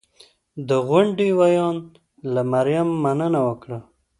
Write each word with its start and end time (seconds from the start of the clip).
د 0.67 0.69
غونډې 0.87 1.27
ویاند 1.39 1.83
له 2.33 2.41
مریم 2.51 2.89
مننه 3.03 3.39
وکړه 3.47 3.79